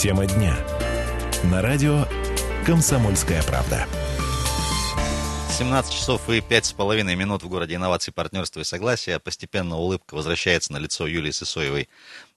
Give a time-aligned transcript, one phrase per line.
[0.00, 0.54] Тема дня.
[1.50, 2.06] На радио
[2.64, 3.84] «Комсомольская правда».
[5.58, 9.18] 17 часов и пять с половиной минут в городе инноваций, партнерства и согласия.
[9.18, 11.88] Постепенно улыбка возвращается на лицо Юлии Сысоевой.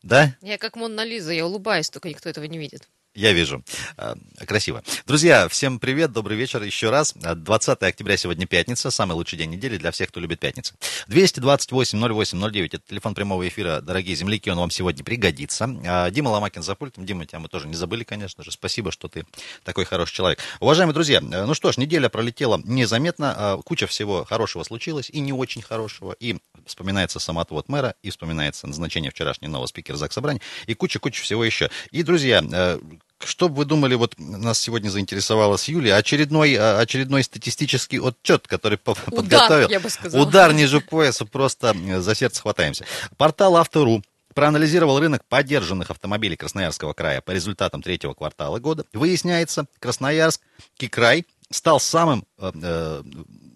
[0.02, 0.36] Да?
[0.42, 2.90] Я как Монна Лиза, я улыбаюсь, только никто этого не видит.
[3.14, 3.62] Я вижу.
[3.98, 4.16] А,
[4.48, 4.84] красиво.
[5.06, 7.14] Друзья, всем привет, добрый вечер еще раз.
[7.14, 10.76] 20 октября сегодня пятница, самый лучший день недели для всех, кто любит пятницы.
[11.10, 15.70] 228-08-09, это телефон прямого эфира, дорогие земляки, он вам сегодня пригодится.
[15.86, 17.06] А, Дима Ломакин за пультом.
[17.06, 18.52] Дима, тебя мы тоже не забыли, конечно же.
[18.52, 19.26] Спасибо, что ты
[19.66, 20.40] такой хороший человек.
[20.62, 25.20] Уважаемые друзья, э, ну что ж, неделя пролетела незаметно, а, куча всего хорошего случилось и
[25.20, 30.42] не очень хорошего, и вспоминается самоотвод мэра, и вспоминается назначение вчерашнего нового спикера ЗАГС Собрания,
[30.66, 31.70] и куча-куча всего еще.
[31.92, 32.80] И, друзья, э,
[33.26, 38.48] что бы вы думали, вот нас сегодня заинтересовала с Юлей, очередной, а, очередной статистический отчет,
[38.48, 39.70] который Удар, подготовил.
[39.70, 40.22] я бы сказала.
[40.22, 42.86] Удар ниже пояса, просто за сердце хватаемся.
[43.18, 44.04] Портал Автору
[44.34, 48.86] проанализировал рынок поддержанных автомобилей Красноярского края по результатам третьего квартала года.
[48.94, 50.42] Выясняется, Красноярск,
[50.90, 53.04] край стал самым э, э,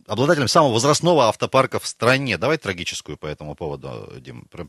[0.07, 2.37] обладателем самого возрастного автопарка в стране.
[2.37, 4.67] Давай трагическую по этому поводу, Дим, прям...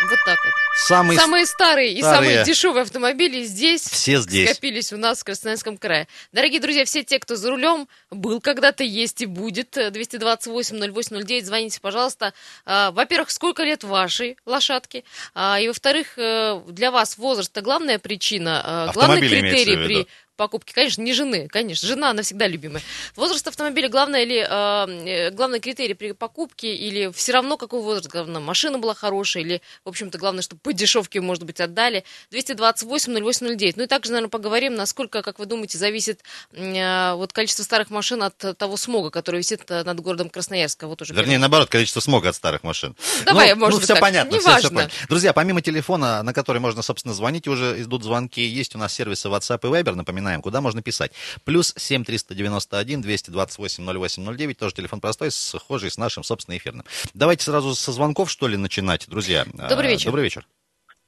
[0.00, 0.52] Вот так вот.
[0.86, 2.30] Самый самые старые и старые.
[2.30, 6.06] самые дешевые автомобили здесь, все здесь скопились у нас в Красноярском крае.
[6.32, 9.76] Дорогие друзья, все те, кто за рулем, был когда-то, есть и будет.
[9.76, 12.32] 228-08-09, звоните, пожалуйста.
[12.64, 15.04] А, во-первых, сколько лет вашей лошадки?
[15.34, 20.06] А, и во-вторых, э, для вас возраст– это главная причина, э, главный критерий при
[20.38, 20.72] покупки.
[20.72, 22.82] Конечно, не жены, конечно, жена навсегда любимая.
[23.16, 28.40] Возраст автомобиля главное или э, главный критерий при покупке или все равно какой возраст, главное,
[28.40, 32.04] машина была хорошая или, в общем-то, главное, чтобы по дешевке, может быть, отдали.
[32.32, 33.74] 228-08-09.
[33.76, 36.22] Ну и также, наверное, поговорим, насколько, как вы думаете, зависит
[36.52, 40.86] э, вот количество старых машин от того смога, который висит над городом Красноярска.
[40.86, 42.94] Вот уже Вернее, наоборот, количество смога от старых машин.
[43.26, 44.00] Давай, ну, может ну, быть, все так.
[44.00, 44.94] понятно, все, все понятно.
[45.08, 49.28] Друзья, помимо телефона, на который можно, собственно, звонить, уже идут звонки, есть у нас сервисы
[49.28, 51.12] WhatsApp и Viber, напоминаю напоминаем, куда можно писать.
[51.44, 56.84] Плюс 7 391 228 08 09, тоже телефон простой, схожий с нашим, собственно, эфирным.
[57.14, 59.44] Давайте сразу со звонков, что ли, начинать, друзья.
[59.68, 60.06] Добрый вечер.
[60.06, 60.46] Добрый вечер.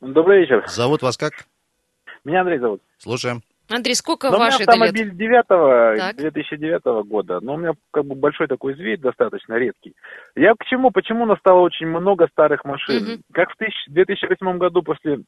[0.00, 0.64] Добрый вечер.
[0.68, 1.32] Зовут вас как?
[2.24, 2.82] Меня Андрей зовут.
[2.98, 3.42] Слушаем.
[3.68, 6.16] Андрей, сколько Но вашей у меня автомобиль 9 Так.
[6.16, 9.94] 2009 года, но у меня как бы большой такой зверь, достаточно редкий.
[10.34, 10.90] Я к чему?
[10.90, 13.04] Почему настало очень много старых машин?
[13.04, 13.22] Мгм.
[13.32, 15.20] Как в тысяч- 2008 году после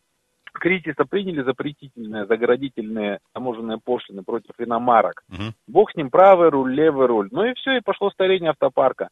[0.53, 5.23] кризиса приняли запретительные, заградительные таможенные пошлины против иномарок.
[5.29, 5.55] Мгм.
[5.67, 7.29] Бог с ним, правый руль, левый руль.
[7.31, 9.09] Ну и все, и пошло старение автопарка.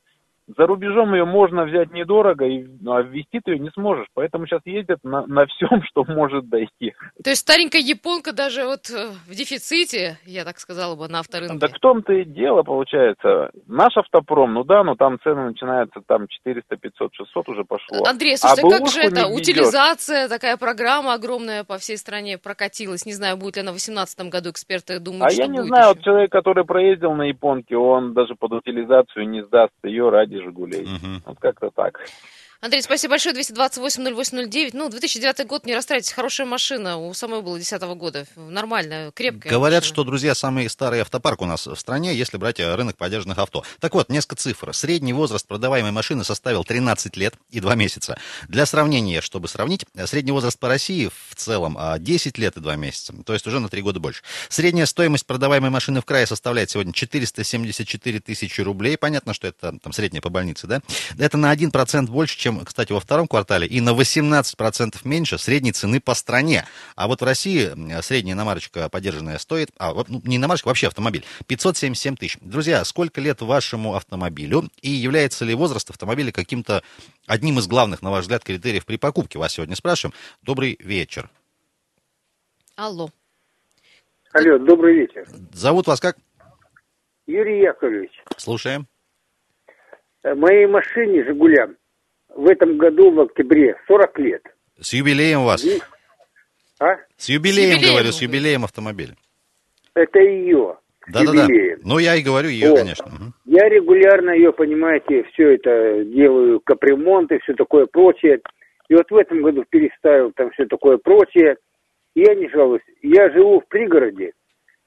[0.56, 4.06] За рубежом ее можно взять недорого, и, ну, а ввести ты ее не сможешь.
[4.14, 6.94] Поэтому сейчас ездят на, на всем, что может дойти.
[7.22, 11.58] То есть старенькая японка даже вот э, в дефиците, я так сказала бы, на авторынке.
[11.58, 13.50] Да в том-то и дело, получается.
[13.66, 18.04] Наш автопром, ну да, ну там цены начинаются там 400, 500, 600 уже пошло.
[18.06, 19.26] Андрей, слушай, а как же это?
[19.28, 23.06] Утилизация, такая программа огромная по всей стране прокатилась.
[23.06, 25.90] Не знаю, будет ли она в 2018 году, эксперты думают, А что я не знаю,
[25.90, 25.94] еще.
[25.94, 30.86] вот человек, который проездил на японке, он даже под утилизацию не сдаст ее ради «Жигулей».
[30.86, 31.22] Мгм.
[31.26, 32.00] Вот как-то так.
[32.62, 33.34] Андрей, спасибо большое.
[33.34, 34.71] 228-08-09.
[34.75, 36.98] Ну, 2009 год, не расстраивайтесь, хорошая машина.
[36.98, 38.26] У самой было 2010 года.
[38.37, 39.94] Нормальная, крепкая Говорят, машина.
[39.94, 43.65] что, друзья, самый старый автопарк у нас в стране, если брать э, рынок поддержанных авто.
[43.78, 44.75] Так вот, несколько цифр.
[44.75, 48.19] Средний возраст продаваемой машины составил 13 лет и 2 месяца.
[48.47, 52.60] Для сравнения, чтобы сравнить, э, средний возраст по России в целом а, 10 лет и
[52.60, 53.15] 2 месяца.
[53.25, 54.22] То есть уже на 3 года больше.
[54.50, 58.98] Средняя стоимость продаваемой машины в крае составляет сегодня 474 тысячи рублей.
[58.98, 60.82] Понятно, что это там средняя по больнице, да?
[61.19, 66.00] Это на 1% больше, чем, кстати, во втором квартале, и на 18% меньше средней цены
[66.00, 66.64] по стране.
[66.96, 67.70] А вот в России
[68.02, 72.38] средняя иномарочка подержанная стоит, а вот, ну, не иномарочка, вообще автомобиль, 577 тысяч.
[72.40, 76.82] Друзья, сколько лет вашему автомобилю и является ли возраст автомобиля каким-то
[77.26, 79.38] одним из главных, на ваш взгляд, критериев при покупке?
[79.38, 80.14] Вас сегодня спрашиваем.
[80.42, 81.30] Добрый вечер.
[82.76, 83.10] Алло.
[84.32, 85.26] Алло, добрый вечер.
[85.52, 86.16] Зовут вас как?
[87.26, 88.86] Юрий Яковлевич, Слушаем.
[90.22, 91.76] э, моей машине «Жигулям»
[92.36, 94.42] в этом году в октябре 40 лет.
[94.80, 95.65] С юбилеем вас.
[95.65, 95.80] И-
[96.78, 96.97] А?
[97.16, 97.92] С юбилеем, юбилеем.
[97.94, 99.15] говорю, с юбилеем автомобиля.
[99.94, 100.77] Это ее.
[101.09, 101.47] Да-да-да.
[101.82, 102.77] Ну, я и говорю ее, О.
[102.77, 103.06] конечно.
[103.06, 103.34] Мгм.
[103.44, 108.41] Я регулярно ее, понимаете, все это делаю, капремонт и все такое прочее.
[108.88, 111.56] И вот в этом году переставил там все такое прочее.
[112.15, 112.82] И я не жалуюсь.
[113.03, 114.32] Я живу в пригороде.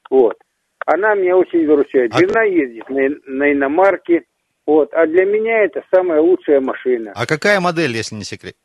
[0.09, 0.37] Вот.
[0.85, 2.11] Она меня очень выручает.
[2.13, 4.23] А- Жена ездит на, на иномарке.
[4.65, 4.93] Вот.
[4.93, 7.11] А для меня это самая лучшая машина.
[7.15, 8.55] А какая модель, если не секрет?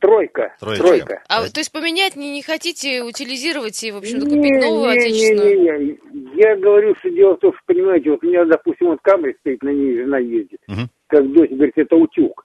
[0.00, 0.54] Тройка.
[0.60, 0.84] Троечка.
[0.86, 1.22] Тройка.
[1.28, 1.48] А, Да.
[1.50, 5.58] то есть поменять не, не хотите, утилизировать и, в общем-то, Не, купить новую не, отечественную?
[5.58, 5.78] Не, не,
[6.12, 6.40] не.
[6.40, 9.60] Я говорю, что дело в том, что, понимаете, вот у меня, допустим, вот Камри стоит,
[9.64, 10.60] на ней жена ездит.
[10.68, 10.88] Мгм.
[11.08, 12.44] Как дочь говорит, это утюг.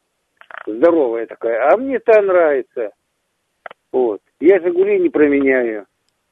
[0.66, 1.70] Здоровая такая.
[1.72, 2.90] А мне та нравится.
[3.92, 4.22] Вот.
[4.40, 5.86] Я «Жигули» не променяю.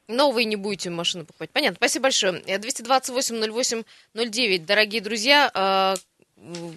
[0.08, 1.52] Новые не будете машину покупать.
[1.52, 1.76] Понятно.
[1.76, 2.42] Спасибо большое.
[2.48, 4.66] 228-08-09.
[4.66, 5.94] Дорогие друзья, э,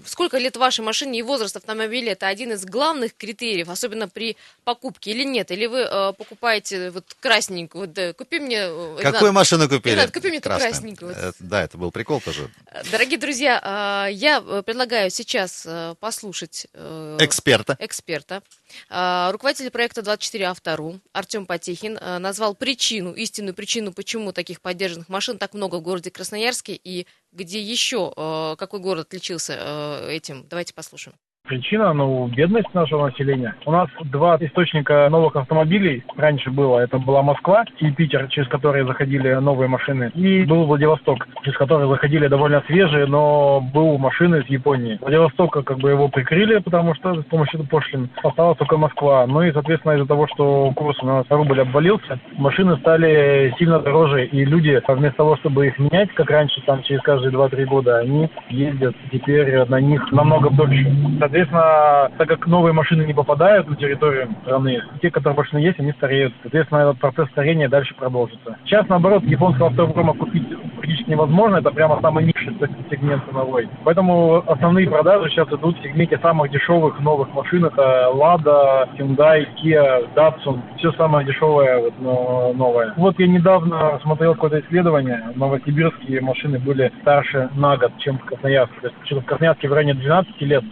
[0.06, 5.10] сколько лет вашей машине и возраст автомобиля это один из главных критериев, особенно при покупке
[5.12, 5.50] или нет?
[5.50, 8.58] Или вы э, покупаете вот красненькую, вот, э, купи мне...
[8.60, 9.94] э, Какую Ренат, машину купили?
[9.94, 10.70] Ренат, купи мне Красную.
[10.72, 11.14] красненькую.
[11.14, 11.24] Вот.
[11.24, 12.50] Э, Да, это был прикол тоже.
[12.90, 17.76] Дорогие друзья, э, я предлагаю сейчас э, послушать э, Эксперта.
[17.80, 18.42] эксперта.
[18.88, 25.08] А, Руководитель проекта 24 Автору Артем Потехин а, назвал причину, истинную причину, почему таких поддержанных
[25.08, 30.46] машин так много в городе Красноярске и где еще, а, какой город отличился этим.
[30.48, 31.16] Давайте послушаем.
[31.46, 33.54] Причина, ну, бедность нашего населения.
[33.66, 36.78] У нас два источника новых автомобилей раньше было.
[36.78, 40.10] Это была Москва и Питер, через которые заходили новые машины.
[40.14, 44.96] И был Владивосток, через который заходили довольно свежие, но был машины из Японии.
[45.02, 49.26] Владивостока как бы его прикрыли, потому что с помощью пошлин осталась только Москва.
[49.26, 54.24] Ну и, соответственно, из-за того, что курс у нас рубль обвалился, машины стали сильно дороже.
[54.24, 58.30] И люди, вместо того, чтобы их менять, как раньше, там через каждые 2-3 года, они
[58.48, 60.90] ездят теперь на них намного дольше.
[61.34, 65.90] Соответственно, так как новые машины не попадают на территорию страны, те, которые машины есть, они
[65.90, 66.32] стареют.
[66.42, 68.56] Соответственно, этот процесс старения дальше продолжится.
[68.64, 70.48] Сейчас, наоборот, японского автопрома купить
[70.84, 71.56] практически невозможно.
[71.56, 72.54] Это прямо самый низший
[72.90, 73.68] сегмент ценовой.
[73.84, 77.64] Поэтому основные продажи сейчас идут в сегменте самых дешевых новых машин.
[77.64, 80.60] Это Lada, Hyundai, Kia, Datsun.
[80.78, 82.92] Все самое дешевое вот, но новое.
[82.96, 85.32] Вот я недавно смотрел какое-то исследование.
[85.34, 88.80] Новосибирские машины были старше на год, чем в Красноярске.
[88.80, 90.64] То есть что-то в Красноярске в районе 12 лет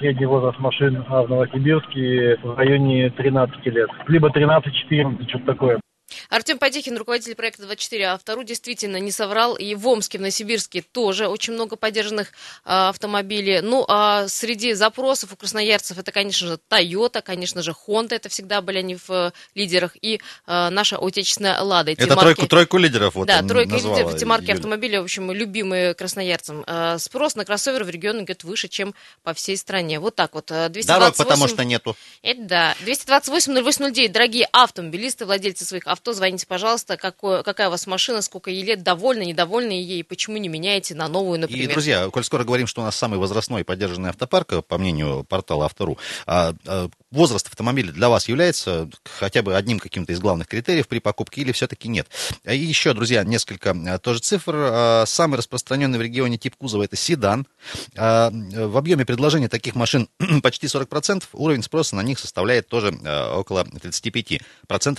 [0.00, 3.88] средний возраст машин, а в Новосибирске в районе 13 лет.
[4.08, 5.80] Либо 13-14, что-то такое.
[6.28, 9.56] Артем Потехин, руководитель проекта 24 Автору, действительно не соврал.
[9.56, 12.32] И в Омске, в Новосибирске тоже очень много поддержанных
[12.64, 13.60] а, автомобилей.
[13.60, 18.14] Ну, а среди запросов у красноярцев это, конечно же, Toyota, конечно же, Honda.
[18.14, 19.92] Это всегда были они в э, лидерах.
[20.00, 21.92] И а, наша отечественная Лада.
[21.92, 25.30] Эти Это марки- тройку, тройку лидеров вот да, тройка лидеров, эти марки автомобилей, в общем,
[25.32, 26.64] любимые красноярцам.
[26.66, 30.00] А, Спрос на кроссовер в регионе идет выше, чем по всей стране.
[30.00, 30.50] Вот так вот.
[30.50, 30.86] А, 228...
[30.86, 31.96] Дорог потому что нету.
[32.22, 32.76] Это да.
[32.84, 34.08] 228-0809.
[34.08, 38.82] Дорогие автомобилисты, владельцы своих авто, звоните, пожалуйста, какое, какая у вас машина, сколько ей лет,
[38.82, 41.70] довольны, недовольны ей, почему не меняете на новую, И, например.
[41.70, 45.98] друзья, коль скоро говорим, что у нас самый возрастной поддержанный автопарк, по мнению портала Автору,
[46.26, 51.00] а, а, возраст автомобиля для вас является хотя бы одним каким-то из главных критериев при
[51.00, 52.08] покупке или все-таки нет?
[52.44, 55.04] И еще, друзья, несколько а, тоже цифр.
[55.06, 57.46] Самый распространенный в регионе тип кузова это седан.
[57.94, 60.08] В объеме предложения таких машин
[60.42, 61.24] почти 40%.
[61.34, 62.90] Уровень спроса на них составляет тоже
[63.34, 64.40] около 35%,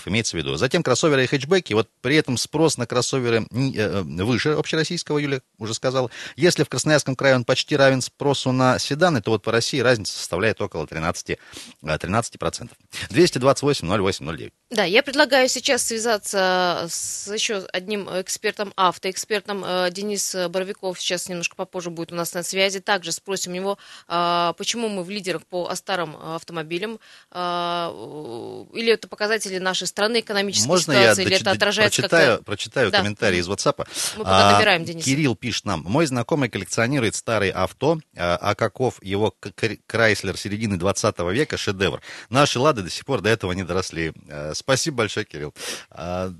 [0.05, 0.55] имеется в виду.
[0.55, 1.71] Затем кроссоверы и хэтчбеки.
[1.73, 6.11] Вот при этом спрос на кроссоверы не- э, выше общероссийского, Юля уже сказала.
[6.35, 10.17] Если в Красноярском крае он почти равен спросу на седаны, то вот по России разница
[10.17, 11.39] составляет около 13%.
[11.83, 12.71] э, 13%.
[13.09, 14.51] 228 08 09.
[14.69, 19.63] Да, я предлагаю сейчас связаться с еще одним экспертом, автоэкспертом.
[19.65, 22.81] Э, Денис Боровиков сейчас немножко попозже будет у нас на связи.
[22.81, 23.77] Также спросим его,
[24.07, 26.99] почему мы в лидерах по старым автомобилям.
[27.33, 32.97] Или это показатели нашей страны, экономической Можно я ситуации, доч- это отражается прочитаю, прочитаю Да.
[32.99, 33.85] комментарий из WhatsApp?
[34.17, 35.05] Мы пока А, набираем Дениса.
[35.05, 35.83] Кирилл пишет нам.
[35.85, 39.33] Мой знакомый коллекционирует старые авто, а а каков его
[39.87, 42.01] Крайслер середины 20 века шедевр.
[42.29, 44.13] Наши лады до сих пор до этого не доросли.
[44.27, 45.53] Э, Спасибо большое, Кирилл.
[45.91, 46.31] А,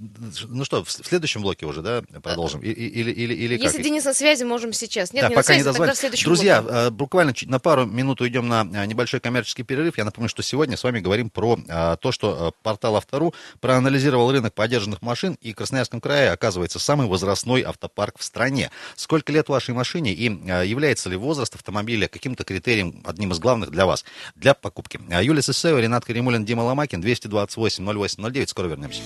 [0.47, 2.61] Ну что, в следующем блоке уже, да, продолжим?
[2.61, 2.71] Или,
[3.11, 3.63] или, или как?
[3.65, 5.13] Если Денис на связи, можем сейчас.
[5.13, 6.89] Нет, да, не пока на не связи, тогда в следующем Друзья, блоке.
[6.91, 9.97] буквально на пару минут уйдем на небольшой коммерческий перерыв.
[9.97, 11.57] Я напомню, что сегодня с вами говорим про
[12.01, 17.61] то, что портал Автору проанализировал рынок подержанных машин, и в Красноярском крае оказывается самый возрастной
[17.61, 18.69] автопарк в стране.
[18.95, 23.71] Сколько лет вашей машине и э, является ли возраст автомобиля каким-то критерием, одним из главных
[23.71, 24.99] для вас, для покупки?
[25.09, 28.49] Э, Юлия Сысеева, Ренат Каримулин, Дима Ломакин, 228 08 09.
[28.49, 29.01] Скоро вернемся.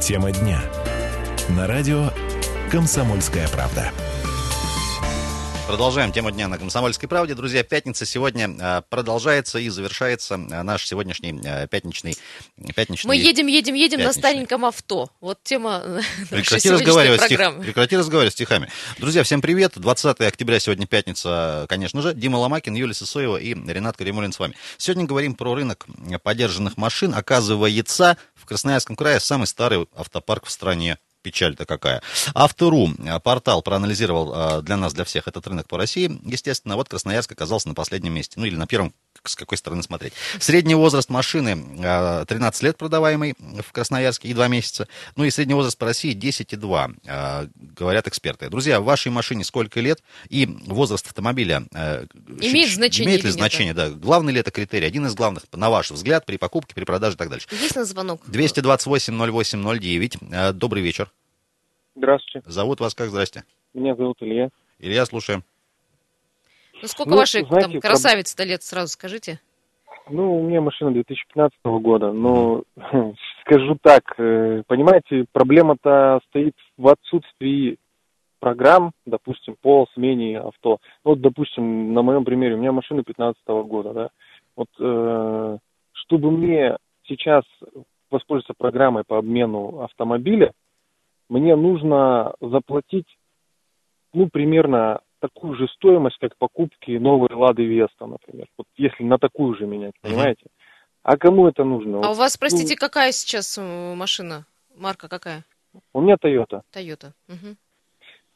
[0.00, 0.62] Тема дня.
[1.48, 2.10] На радио
[2.70, 3.92] «Комсомольская правда».
[5.66, 7.34] Продолжаем тему дня на Комсомольской правде.
[7.34, 12.16] Друзья, пятница сегодня э, продолжается и завершается э, наш сегодняшний э, пятничный...
[12.76, 13.08] пятничный...
[13.08, 15.10] Мы едем, едем, едем на стареньком авто.
[15.20, 17.64] Вот тема э, Прекрати разговаривать, стих- программы.
[17.64, 18.70] прекрати разговаривать стихами.
[18.98, 19.72] Друзья, всем привет.
[19.74, 22.14] 20 октября сегодня пятница, конечно же.
[22.14, 24.54] Дима Ломакин, Юлия Сысоева и Ренат Каримулин с вами.
[24.78, 25.84] Сегодня говорим про рынок
[26.22, 27.12] подержанных машин.
[27.12, 30.98] Оказывается, в Красноярском крае самый старый автопарк в стране.
[31.26, 32.02] Печаль-то какая.
[32.36, 36.20] Автору э, портал проанализировал э, для нас, для всех этот рынок по России.
[36.22, 38.38] Естественно, вот Красноярск оказался на последнем месте.
[38.38, 38.94] Ну или на первом
[39.28, 40.12] с какой стороны смотреть.
[40.38, 44.88] Средний возраст машины э, 13 лет продаваемый в Красноярске и 2 месяца.
[45.16, 48.48] Ну и средний возраст по России 10,2, э, говорят эксперты.
[48.48, 52.06] Друзья, в вашей машине сколько лет и возраст автомобиля э,
[52.40, 53.90] Имеет значение Имеет ли значение, да.
[53.90, 54.86] Главный ли это критерий?
[54.86, 57.46] Один из главных, на ваш взгляд, при покупке, при продаже и так дальше.
[57.52, 58.20] Есть на звонок?
[58.28, 60.18] 228-08-09.
[60.32, 61.10] Э, Добрый вечер.
[61.96, 63.08] Здравствуйте, Зовут вас как?
[63.08, 63.44] Здрасте.
[63.72, 64.50] меня зовут Илья.
[64.78, 65.44] Илья, слушаем.
[66.82, 69.40] Ну, сколько Ну, вашей знаете, там, красавицы-то лет, сразу скажите?
[70.08, 72.62] Ну, у меня машина 2015 года, но
[73.40, 77.78] скажу так, э, понимаете, проблема-то стоит в отсутствии
[78.38, 80.78] программ, допустим, по смене авто.
[81.04, 84.08] Ну, Вот, допустим, на моем примере, у меня машина 15 года, да.
[84.54, 85.58] Вот, э,
[85.92, 87.44] чтобы мне сейчас
[88.10, 90.52] воспользоваться программой по обмену автомобиля,
[91.28, 93.08] мне нужно заплатить,
[94.12, 98.46] ну, примерно такую же стоимость, как покупки новой Лады Веста, например.
[98.56, 100.46] Вот если на такую же менять, понимаете?
[101.02, 101.98] А кому это нужно?
[101.98, 104.44] А Вот у вас, простите, какая сейчас э, машина?
[104.76, 105.44] Марка какая?
[105.92, 106.62] У меня Toyota.
[106.72, 107.12] Тойота.
[107.28, 107.56] Мгм.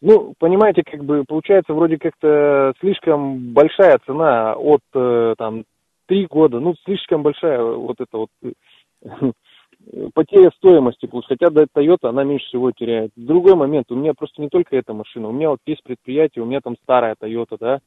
[0.02, 5.64] Ну, понимаете, как бы получается вроде как-то слишком большая цена от э, там
[6.06, 8.52] три года, ну слишком большая вот эта вот э,
[10.14, 13.10] потеря стоимости, плюс хотя Toyota она меньше всего теряет.
[13.16, 16.46] Другой момент, у меня просто не только эта машина, у меня вот есть предприятие, у
[16.46, 17.80] меня там старая Toyota, да,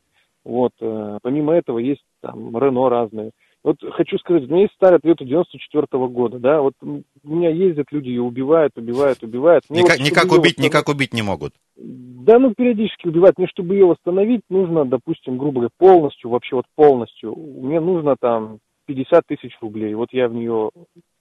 [0.44, 3.32] вот, э, помимо этого есть там Renault разные.
[3.64, 7.86] Вот хочу сказать, у меня есть старая Toyota 94 года, да, вот у меня ездят
[7.92, 9.64] люди, ее убивают, убивают, убивают.
[9.70, 11.54] Мне Никак, вот, никак убить, восстановить- никак убить не могут.
[11.78, 13.38] да, ну, периодически убивать.
[13.38, 17.36] Мне, чтобы ее восстановить, нужно, допустим, грубо говоря, полностью, вообще вот полностью.
[17.36, 19.94] Мне нужно там 50 тысяч рублей.
[19.94, 20.72] Вот я в нее,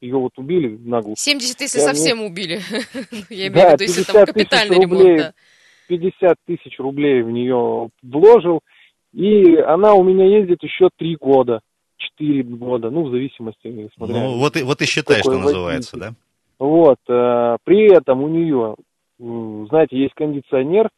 [0.01, 1.21] ее вот убили наглухо.
[1.21, 2.61] 70, если Я совсем убили.
[3.31, 5.03] Я имею Да, в виду, если там 50 тысяч капитальный рублей.
[5.03, 5.33] ремонт, да.
[5.89, 8.61] 50 тысяч рублей в нее вложил.
[9.13, 11.61] И она у меня ездит еще 3 года,
[11.99, 14.15] 4 года, ну, в зависимости, смотря.
[14.15, 16.13] Ну, вот и, вот и считай, что называется, да?
[16.59, 18.77] Вот, э, при этом у нее,
[19.19, 20.89] знаете, есть кондиционер,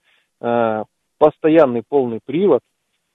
[0.41, 0.85] э,
[1.19, 2.61] постоянный полный привод,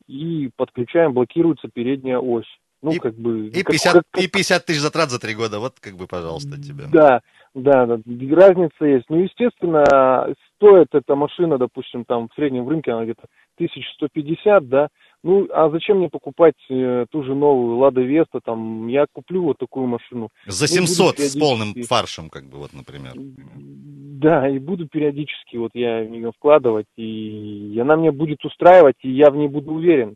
[0.08, 2.48] и подключаем, блокируется передняя ось.
[2.82, 3.48] Ну, И- как бы...
[3.48, 5.60] И как- 50, как- и 50 тысяч затрат за три года.
[5.60, 6.86] Вот как бы, пожалуйста, тебе.
[6.92, 7.22] Да,
[7.54, 7.98] да, да,
[8.36, 9.06] разница есть.
[9.10, 13.24] Ну, естественно, стоит эта машина, допустим, там в среднем в рынке она где-то
[13.56, 14.88] 1150, да.
[15.22, 19.58] Ну, а зачем мне покупать э, ту же новую Лада Веста, там, я куплю вот
[19.58, 20.30] такую машину.
[20.46, 23.14] За Ну, буду 700 с полным фаршем, как бы, вот, например.
[23.16, 29.12] Да, и буду периодически вот я в нее вкладывать, и она мне будет устраивать, и
[29.12, 30.16] я в ней буду уверен.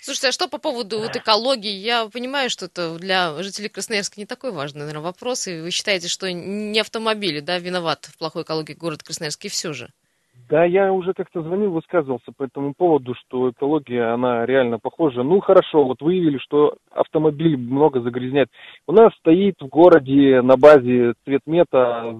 [0.00, 1.72] Слушайте, а что по поводу вот экологии?
[1.72, 6.08] Я понимаю, что это для жителей Красноярска не такой важный, наверное, вопрос, и вы считаете,
[6.08, 9.88] что не автомобили, да, виноват в плохой экологии города Красноярск, и все же.
[10.48, 15.22] Да, я уже как-то звонил, высказывался по этому поводу, что экология, она реально похожа.
[15.22, 18.48] Ну, хорошо, вот выявили, что автомобиль много загрязняет.
[18.86, 22.14] У нас стоит в городе на базе цветмета,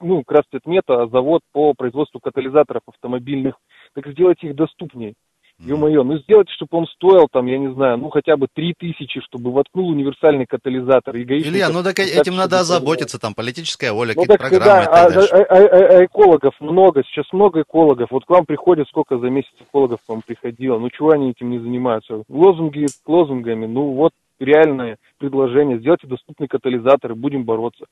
[0.00, 3.54] ну, как раз цветмета, завод по производству катализаторов автомобильных.
[3.94, 5.14] Так сделайте их доступнее.
[5.60, 9.20] Ё-моё, ну сделайте, чтобы он стоил там, я не знаю, ну хотя бы три тысячи,
[9.20, 11.16] чтобы воткнул универсальный катализатор.
[11.16, 14.82] И гаишников Илья, ну так так, этим надо озаботиться, там, политическая воля, ну какие-то программы
[14.82, 15.34] и да, а, дальше.
[15.34, 18.08] а- а- а экологов много, сейчас много экологов.
[18.12, 20.78] Вот к вам приходят, сколько за месяц экологов к вам приходило.
[20.78, 22.22] Ну чего они этим не занимаются?
[22.28, 25.80] Лозунги лозунгами, ну вот реальное предложение.
[25.80, 27.86] Сделайте доступные катализаторы, будем бороться.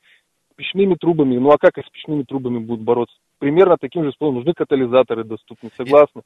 [0.52, 3.16] С печными трубами, ну а как их с печными трубами будут бороться?
[3.40, 6.22] Примерно таким же способом нужны катализаторы доступны, согласны?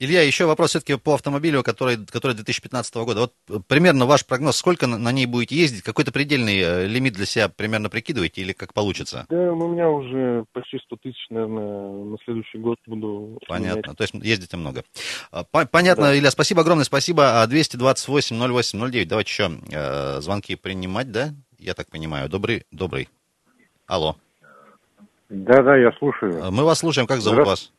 [0.00, 3.20] Илья, еще вопрос все-таки по автомобилю, который, который 2015 года.
[3.22, 5.82] Вот э, примерно ваш прогноз, сколько на, ней будете ездить?
[5.82, 9.26] Какой-то предельный э, лимит для себя примерно прикидываете или как получится?
[9.28, 13.80] Да, ну, у меня уже почти 100 тысяч, наверное, на следующий год буду Понятно.
[13.80, 13.96] менять.
[13.96, 14.84] То есть ездите много.
[15.32, 16.16] А, по- Понятно, Да.
[16.16, 17.42] Илья, спасибо огромное, спасибо.
[17.42, 19.04] А, 228-08-09.
[19.04, 21.30] Давайте еще э, звонки принимать, да?
[21.58, 22.28] Я так понимаю.
[22.28, 23.08] Добрый, добрый.
[23.88, 24.14] Алло.
[25.28, 26.34] Да, да, я слушаю.
[26.34, 27.08] Э, Мы вас слушаем.
[27.08, 27.72] Как зовут Здра- вас?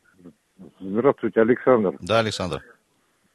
[0.80, 1.94] Здравствуйте, Александр.
[2.02, 2.58] Да, Александр.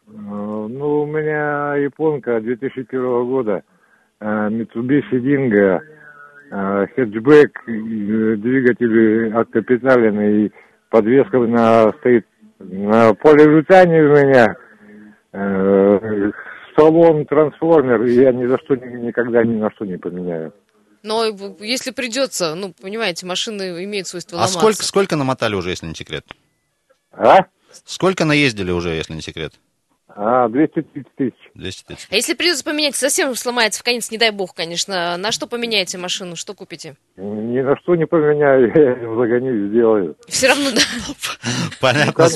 [0.06, 3.62] Э, Ну, у меня японка 2001 года,
[4.20, 5.80] э, Mitsubishi Dingo,
[6.50, 10.52] э, хэтчбэк, двигатель откапиталенный,
[10.90, 12.26] подвеска на, стоит
[12.58, 14.56] на полирутане у меня,
[16.76, 20.52] салон трансформер, и я ни за что ни- никогда ни на что не поменяю.
[21.02, 21.24] Но
[21.60, 24.58] если придется, ну, понимаете, машины имеют свойство А ломаться.
[24.58, 26.24] сколько, сколько намотали уже, если не секрет?
[27.16, 27.46] А?
[27.84, 29.54] Сколько наездили уже, если не секрет?
[30.16, 31.34] А, 230 тысяч.
[31.54, 32.08] 230.
[32.10, 35.98] А если придется поменять, совсем сломается в конец, не дай бог, конечно, на что поменяете
[35.98, 36.94] машину, что купите?
[37.16, 40.16] Ни на что не поменяю, я его загоню и сделаю.
[40.28, 40.80] Все равно, да.
[41.80, 42.28] Понятно.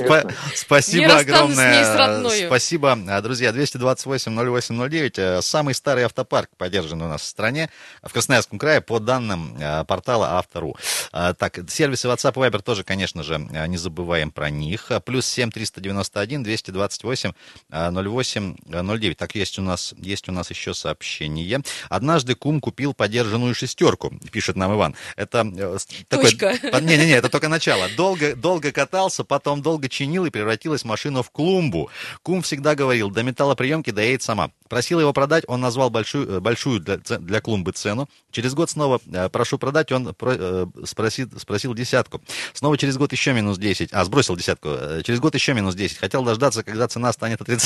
[0.54, 2.47] Спасибо огромное.
[2.47, 3.50] Спасибо, друзья.
[3.50, 5.12] 228-08-09.
[5.16, 7.70] э, Самый старый автопарк поддержан у нас в стране,
[8.02, 10.76] в Красноярском крае, по данным э, портала Автору.
[11.12, 14.90] А, Так, сервисы WhatsApp и Viber тоже, конечно же, э, не забываем про них.
[15.04, 17.32] Плюс 7 391 228
[17.70, 19.16] э, 08 09.
[19.16, 21.62] Так, есть у нас, есть у нас еще сообщение.
[21.88, 24.94] Однажды кум купил подержанную шестерку, пишет нам Иван.
[25.16, 25.78] Это э.
[26.08, 26.58] Точка.
[26.80, 27.88] Не-не-не, это только начало.
[27.96, 31.90] Долго, долго катался, потом долго чинил и превратилась машина в клумбу.
[32.22, 34.50] Кум всегда говорил, до металлоприемки доедет сама.
[34.68, 38.08] Просил его продать, он назвал большую, э, большую для, для клумбы цену.
[38.30, 42.20] Через год снова э, прошу продать, он про- э, спросил, спросил десятку.
[42.52, 43.90] Снова через год еще минус 10.
[43.92, 44.68] А, сбросил десятку.
[45.04, 45.98] Через год еще минус 10.
[45.98, 47.58] Хотел дождаться, когда цена станет отрицательной.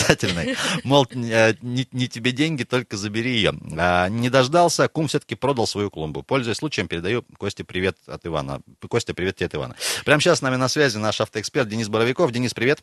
[0.84, 3.52] Мол, э, не, не тебе деньги, только забери ее.
[3.76, 6.22] А, не дождался, кум все-таки продал свою клумбу.
[6.22, 8.60] Пользуясь случаем, передаю Косте привет от Ивана.
[8.88, 9.76] Костя, привет тебе от Ивана.
[10.04, 12.32] Прямо сейчас с нами на связи наш автоэксперт Денис Боровиков.
[12.32, 12.82] Денис, привет.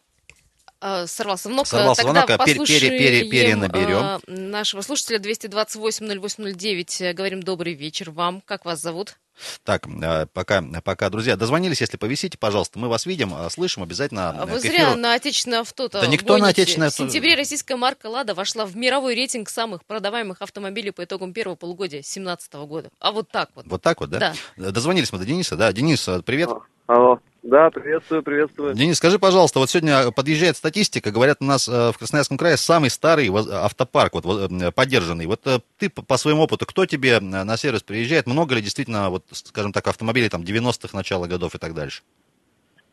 [0.82, 1.68] А, Сорвался звонок.
[1.68, 3.98] Сорвался Тогда звонок, а пере- пере- пере- послушаем, перенаберем.
[3.98, 7.14] а, нашего слушателя 228-08-09.
[7.14, 8.42] Говорим добрый вечер вам.
[8.42, 9.16] Как вас зовут?
[9.64, 14.32] Так, э, пока, пока, друзья, дозвонились, если повисите, пожалуйста, мы вас видим, э, слышим обязательно
[14.32, 16.62] А э, Вы зря на отечественное авто-то Да никто на гоните.
[16.62, 21.06] отечественное В авто- сентябре российская марка «Лада» вошла в мировой рейтинг самых продаваемых автомобилей по
[21.06, 22.90] итогам первого полугодия 2017 года.
[23.00, 23.66] А вот так вот.
[23.68, 24.20] Вот так вот, да?
[24.20, 24.34] Да.
[24.58, 25.72] Э, Дозвонились мы до Дениса, да.
[25.72, 26.50] Денис, э, привет.
[26.88, 27.20] Алло.
[27.42, 28.74] Да, приветствую, приветствую.
[28.74, 32.90] Денис, скажи, пожалуйста, вот сегодня подъезжает статистика, говорят, у нас э, в Красноярском крае самый
[32.90, 35.26] старый автопарк, вот, поддержанный.
[35.26, 38.28] Вот э, ты по своему опыту, кто тебе на сервис приезжает?
[38.28, 42.04] Много ли действительно, вот, скажем так, автомобилей там 90-х, начала годов и так дальше?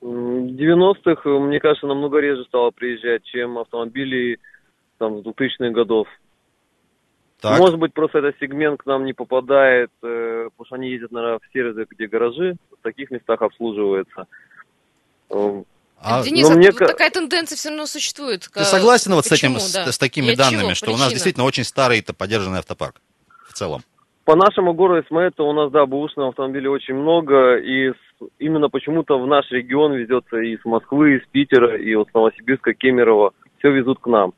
[0.01, 4.39] М, 90-х, э, мне кажется, намного реже стало приезжать, чем автомобили
[4.99, 6.07] там, с 2000-х годов.
[7.41, 7.59] Так.
[7.59, 11.53] Может быть, просто этот сегмент к нам не попадает, потому что они ездят, наверное, в
[11.53, 14.27] сервисы, где гаражи, таких местах обслуживаются.
[15.31, 15.63] Э,
[16.01, 18.49] А Денис, ну, а мне вот ка- такая тенденция все равно существует.
[18.53, 19.91] ты согласен вот с этим, Почему, с, да?
[19.93, 20.75] с такими от данными, чего?
[20.75, 21.15] что у нас Причина?
[21.15, 23.01] действительно очень старый это поддержанный автопарк
[23.49, 23.83] в целом?
[24.25, 27.95] По нашему городу, то у нас, да, бэушных автомобилей очень много, и с-
[28.39, 32.15] именно почему-то в наш регион везется и из Москвы, и из Питера, и вот с
[32.15, 34.33] Новосибирска, Кемерово, все везут к нам.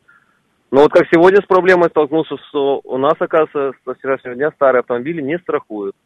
[0.70, 4.80] Но вот как сегодня с проблемой столкнулся, что у нас, оказывается, со вчерашнего дня старые
[4.80, 5.96] автомобили не страхуют.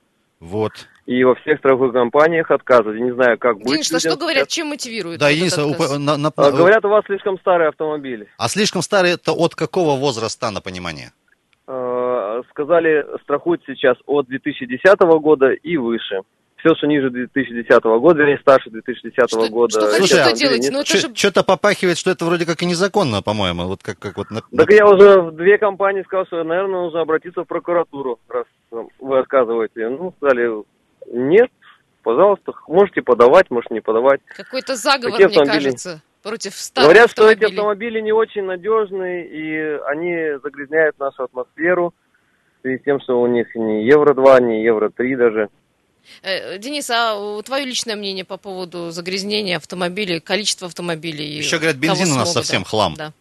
[0.43, 0.73] Вот.
[1.07, 2.99] И во всех страховых компаниях отказывают.
[2.99, 3.67] Я не знаю, как быть.
[3.67, 5.21] Денис, а что говорят, чем мотивируют?
[5.21, 8.27] Да, Денис, уп- на- на- А, Говорят, у вас слишком старый автомобиль.
[8.39, 11.13] а слишком старый это от какого возраста, на понимание?
[11.69, 16.23] Э, Сказали, страхуют сейчас от 2010 года и выше.
[16.65, 19.81] Все, что ниже 2010 года, вернее, старше 2010 Что- года.
[19.81, 21.15] что хотите, эти то автомобили делайте, не но это же...
[21.15, 23.67] Что-то попахивает, что это вроде как и незаконно, по-моему.
[23.67, 27.01] Вот как, как вот на- Так я уже в две компании сказал, что, наверное, нужно
[27.01, 28.47] обратиться в прокуратуру, раз
[29.01, 29.89] вы отказываете.
[29.89, 30.63] Ну, сказали,
[31.13, 31.51] нет,
[32.05, 34.21] пожалуйста, можете подавать, можете не подавать.
[34.37, 35.65] Какой-то заговор, Какие мне автомобили?
[35.65, 37.57] кажется, против старых Говорят, что эти автомобилей.
[37.59, 41.93] автомобили не очень надежные, и они загрязняют нашу атмосферу,
[42.59, 45.49] в связи с тем, что у них не Евро-2, не Евро-3 даже.
[46.23, 51.25] Э, Денис, а твое личное мнение по поводу загрязнения автомобилей, количества автомобилей?
[51.27, 52.69] и Еще, говорят, бензин у нас смога, совсем да.
[52.69, 52.95] хлам.
[52.97, 53.13] Да.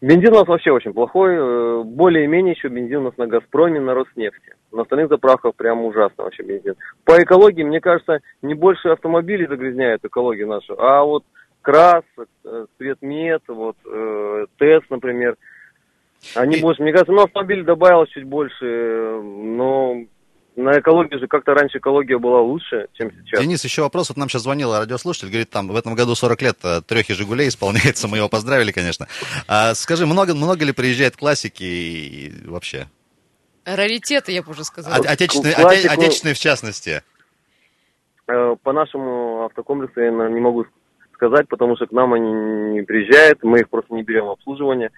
[0.00, 1.34] Бензин у нас вообще очень плохой.
[1.36, 4.54] э, Более-менее еще бензин у нас на Газпроме, на Роснефти.
[4.72, 6.74] На остальных заправках прям ужасно вообще бензин.
[7.04, 11.24] По экологии, мне кажется, не больше автомобилей загрязняют экологию нашу, а вот
[11.62, 12.04] КРАС,
[12.44, 13.76] э, Цветмет, вот
[14.58, 15.36] ТЭС, например.
[16.34, 19.96] Они И- больше, мне кажется, ну, автомобилей добавилось чуть больше, но
[20.62, 23.40] на экологии же как-то раньше экология была лучше, чем сейчас.
[23.40, 24.08] Денис, еще вопрос.
[24.10, 27.48] Вот нам сейчас звонил радиослушатель, говорит, там в этом году 40 лет э, трехи «Жигулей»
[27.48, 28.08] исполняется.
[28.08, 29.06] Мы его поздравили, конечно.
[29.48, 32.86] А, скажи, много, много ли приезжает классики и, вообще?
[33.64, 34.96] Раритеты, я бы уже сказала.
[34.96, 37.02] От- отечественные, классику- оте- отечественные в частности.
[38.28, 40.64] Э, По нашему автокомплексу я не могу
[41.14, 42.30] сказать, потому что к нам они
[42.72, 44.90] не приезжают, мы их просто не берем в обслуживание.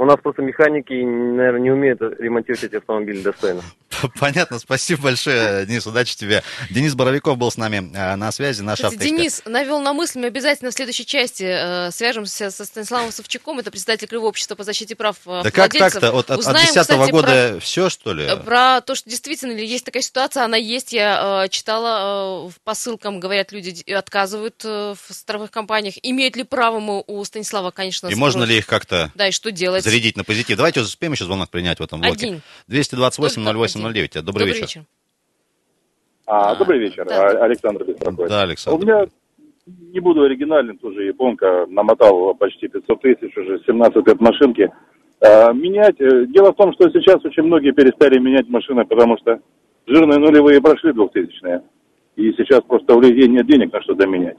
[0.00, 3.60] У нас просто механики, наверное, не умеют ремонтировать эти автомобили достойно.
[4.18, 6.42] Понятно, спасибо большое, Денис, удачи тебе.
[6.70, 9.18] Денис Боровиков был с нами э, на связи, наш Кстати, автоэксперт.
[9.18, 13.70] Денис навел на мысль, мы обязательно в следующей части э, свяжемся со Станиславом Савчуком, это
[13.70, 16.00] председатель Кривого общества по защите прав э, Да как владельцев.
[16.00, 16.12] так-то?
[16.12, 18.26] Вот от, от Узнаем, 10 кстати, года все, что ли?
[18.26, 20.94] Про, про то, что действительно ли есть такая ситуация, она есть.
[20.94, 25.94] Я э, читала э, по ссылкам, говорят, люди отказывают э, в страховых компаниях.
[26.02, 28.50] Имеют ли право мы у Станислава, конечно, И можно спросим.
[28.50, 29.89] ли их как-то Да, и что делать?
[29.90, 30.56] Зарядить на позитив?
[30.56, 32.26] Давайте успеем еще звонок принять в этом блоке.
[32.26, 32.40] Один.
[32.68, 34.22] 228-08-09.
[34.22, 34.62] Добрый, вечер.
[34.62, 34.84] вечер.
[36.26, 37.26] А, добрый вечер, Да.
[37.26, 38.28] А- Александр беспокоит.
[38.28, 38.84] Да, У Александр.
[38.86, 39.06] меня
[39.66, 44.70] не буду оригинальным, тоже японка, намотал почти 500 тысяч, уже 17 лет машинки.
[45.20, 49.40] А, менять, э, дело в том, что сейчас очень многие перестали менять машины, потому что
[49.86, 51.62] жирные нулевые прошли 2000-е.
[52.16, 54.36] И сейчас просто у людей нет денег на что-то менять.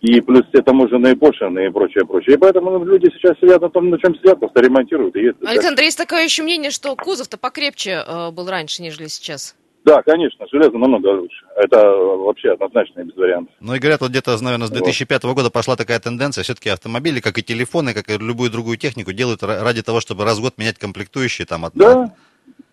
[0.00, 2.36] И плюс все таможенные пошлины и прочее, прочее.
[2.36, 5.48] И поэтому ну, люди сейчас сидят на том, на чем сидят, просто ремонтируют и ездят.
[5.48, 9.56] Александр, есть такое еще мнение, что кузов-то покрепче э, был раньше, нежели сейчас.
[9.84, 11.46] Да, конечно, железо намного лучше.
[11.56, 13.54] Это вообще однозначно без вариантов.
[13.60, 16.44] Ну и говорят, вот где-то, наверное, с 2005 года пошла такая тенденция.
[16.44, 20.38] Все-таки автомобили, как и телефоны, как и любую другую технику, делают ради того, чтобы раз
[20.38, 22.12] в год менять комплектующие там от, да.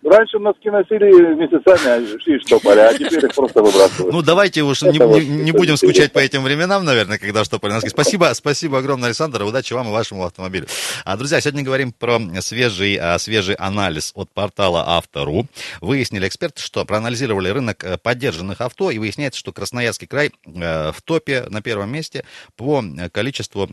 [0.05, 4.13] Раньше носки носили месяцами, а шли штопали, а теперь их просто выбрасывают.
[4.13, 7.89] Ну, давайте уж не, не, не будем скучать по этим временам, наверное, когда штопали носки.
[7.89, 10.67] Спасибо, спасибо огромное, Александр, удачи вам и вашему автомобилю.
[11.05, 15.47] А, друзья, сегодня говорим про свежий, а, свежий анализ от портала Автору.
[15.81, 21.01] Выяснили эксперты, что проанализировали рынок э, поддержанных авто, и выясняется, что Красноярский край э, в
[21.01, 23.67] топе на первом месте по количеству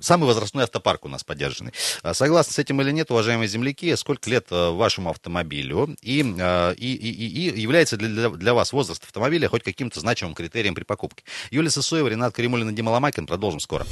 [0.00, 1.72] самый возрастной автопарк у нас поддержанный.
[2.02, 5.61] А, согласны с этим или нет, уважаемые земляки, сколько лет э, вашему автомобилю
[6.02, 10.74] и, э, и, и, и является для, для вас возраст автомобиля хоть каким-то значимым критерием
[10.74, 11.24] при покупке?
[11.50, 13.26] Юлия Сысоева, Ренат Каримулин и Дима Ломакин.
[13.26, 13.86] Продолжим скоро.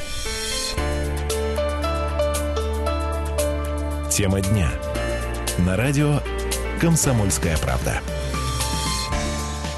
[4.10, 4.70] Тема дня.
[5.58, 6.20] На радио
[6.80, 8.02] «Комсомольская правда».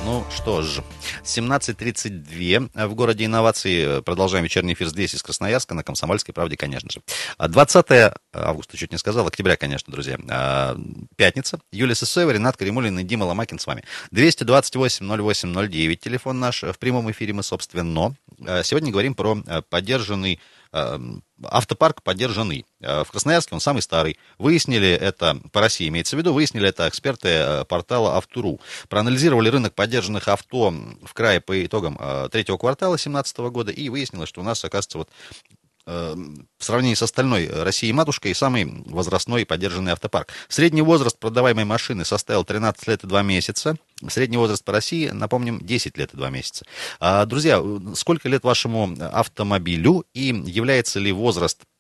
[0.05, 0.83] Ну что ж,
[1.23, 4.03] 17.32 в городе инноваций.
[4.03, 7.01] Продолжаем вечерний эфир здесь, из Красноярска, на Комсомольской правде, конечно же.
[7.39, 10.19] 20 августа, чуть не сказал, октября, конечно, друзья.
[10.29, 10.77] А,
[11.15, 11.61] пятница.
[11.71, 13.85] Юлия Сысоева, Ренат Каримулин и Дима Ломакин с вами.
[14.13, 16.63] 228-08-09, телефон наш.
[16.65, 18.17] В прямом эфире мы, собственно.
[18.45, 19.37] А, сегодня говорим про
[19.71, 20.41] поддержанный
[20.73, 22.67] автопарк поддержанный.
[22.81, 24.19] Э, в Красноярске он самый старый.
[24.39, 28.61] Выяснили это, по России имеется в виду, выяснили это эксперты э, портала Автору.
[28.89, 30.71] Проанализировали рынок поддержанных авто
[31.03, 34.99] в крае по итогам э, третьего квартала 2017 года и выяснилось, что у нас, оказывается,
[34.99, 35.09] вот
[35.85, 40.29] в сравнении с остальной Россией матушкой самый возрастной поддержанный автопарк.
[40.49, 43.77] Средний возраст продаваемой машины составил 13 лет и 2 месяца.
[44.09, 46.65] Средний возраст по России, напомним, 10 лет и 2 месяца.
[47.01, 47.63] А, друзья,
[47.95, 51.72] сколько лет вашему автомобилю и является ли возраст Э,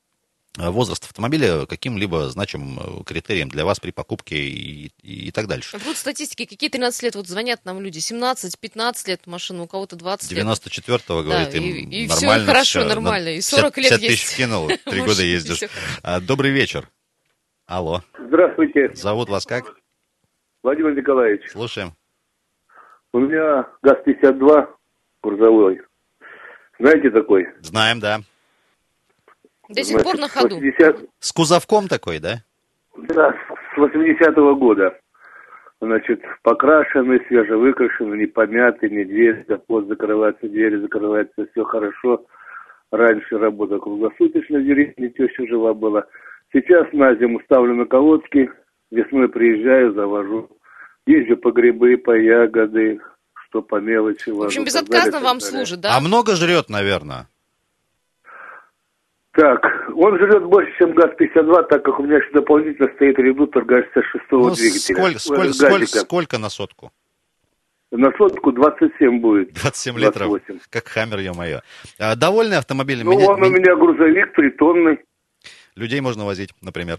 [0.59, 5.79] возраст автомобиля каким-либо значимым э, критерием для вас при покупке и, и, и так дальше.
[5.85, 10.33] Вот статистики, какие 13 лет, вот звонят нам люди, 17-15 лет машина, у кого-то 20
[10.33, 10.45] лет.
[10.45, 12.45] 94-го, говорит, да, им и, и нормально.
[12.45, 14.07] все хорошо, все, нормально, и 40 лет есть.
[14.07, 15.61] тысяч вкинул, три года ездишь.
[16.03, 16.89] А, добрый вечер.
[17.67, 18.03] Алло.
[18.19, 18.91] Здравствуйте.
[18.95, 19.75] Зовут вас как?
[20.63, 21.51] Владимир Николаевич.
[21.51, 21.93] Слушаем.
[23.13, 24.69] У меня ГАЗ-52
[25.23, 25.81] грузовой.
[26.79, 27.47] Знаете такой?
[27.61, 28.21] Знаем, да.
[29.75, 30.57] До сих пор на ходу.
[30.57, 31.09] 80...
[31.19, 32.43] С кузовком такой, да?
[32.97, 33.35] Да,
[33.75, 34.99] с 80-го года.
[35.81, 42.25] Значит, покрашенный, свежевыкрашенный, не помятый, не дверь, капот закрывается, двери закрывается, все хорошо.
[42.93, 46.05] Раньше работа круглосуточно в деревне, теща жива была.
[46.53, 48.51] Сейчас на зиму ставлю на колодки,
[48.91, 50.51] весной приезжаю, завожу.
[51.07, 53.01] Езжу по грибы, по ягоды,
[53.49, 54.31] что по мелочи.
[54.31, 55.97] В общем, безотказно вам служит, да?
[55.97, 57.27] А много жрет, наверное?
[59.33, 59.65] Так,
[59.95, 64.51] он жрет больше, чем ГАЗ-52, так как у меня еще дополнительно стоит редуктор ГАЗ-66 ну,
[64.55, 64.97] двигателя.
[64.97, 66.93] Сколь, сколь, сколь, сколько на сотку?
[67.91, 69.55] На сотку 27 будет.
[69.55, 70.61] 27 литров, 28.
[70.69, 71.61] как хаммер, ё-моё.
[71.99, 73.07] А, довольны автомобилем?
[73.07, 74.99] Ну, меня, он у меня грузовик тритонный.
[75.77, 76.99] Людей можно возить, например.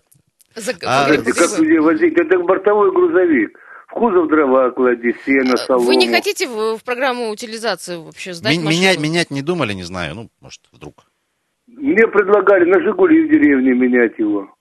[0.55, 0.71] За...
[0.83, 2.17] А, как людей возить?
[2.17, 3.59] Это бортовой грузовик.
[3.87, 5.85] В кузов дрова клади, сено, солому.
[5.85, 9.83] Вы не хотите в, в программу утилизации вообще сдать М- Менять, менять не думали, не
[9.83, 11.05] знаю, ну, может, вдруг.
[11.77, 14.53] Мне предлагали на «Жигули» в деревне менять его.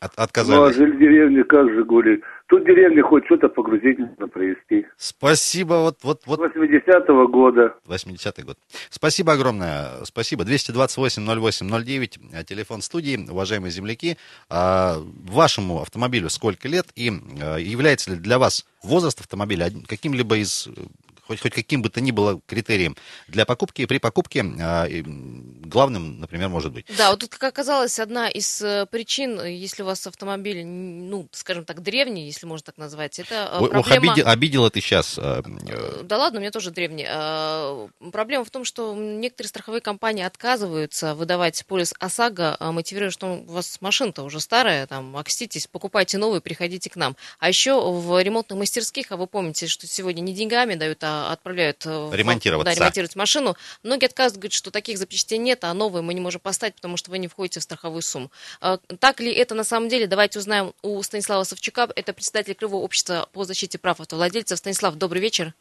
[0.00, 0.76] От, отказались?
[0.76, 2.22] Ну, а в деревне как «Жигули»?
[2.46, 4.86] Тут в деревне хоть что-то погрузить можно провести.
[4.96, 5.74] Спасибо.
[5.74, 6.40] Вот, вот, вот.
[6.40, 7.74] 80-го года.
[7.86, 8.58] 80-й год.
[8.90, 10.04] Спасибо огромное.
[10.04, 10.44] Спасибо.
[10.44, 13.26] 228-08-09, телефон студии.
[13.30, 14.16] Уважаемые земляки,
[14.48, 14.96] а,
[15.30, 20.68] вашему автомобилю сколько лет и а, является ли для вас возраст автомобиля каким-либо из
[21.32, 22.96] хоть, хоть каким бы то ни было критерием
[23.28, 24.86] для покупки, при покупке а,
[25.72, 26.86] главным, например, может быть.
[26.96, 31.64] Да, вот тут, как оказалось, одна из э, причин, если у вас автомобиль, ну, скажем
[31.64, 33.80] так, древний, если можно так назвать, это э, Ой, проблема...
[33.80, 35.18] Ох, обидел, обидела ты сейчас.
[35.18, 35.42] Э,
[36.02, 37.06] да ладно, у меня тоже древний.
[38.12, 43.80] Проблема в том, что некоторые страховые компании отказываются выдавать полис ОСАГО, мотивируя, что у вас
[43.80, 47.16] машина-то уже старая, там, окститесь, покупайте новый, приходите к нам.
[47.38, 51.84] А еще в ремонтных мастерских, а вы помните, что сегодня не деньгами дают, а отправляют
[51.84, 53.56] ремонтировать, да, ремонтировать машину.
[53.82, 57.10] Многие отказывают, говорят, что таких запчастей нет, а новые мы не можем поставить, потому что
[57.10, 58.30] вы не входите в страховую сумму.
[58.60, 60.06] А, так ли это на самом деле?
[60.06, 61.88] Давайте узнаем у Станислава Савчука.
[61.94, 64.58] Это председатель Кривого общества по защите прав автовладельцев.
[64.58, 65.54] Станислав, добрый вечер.